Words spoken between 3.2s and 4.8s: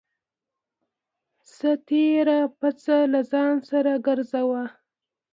ځان سره گرځوه.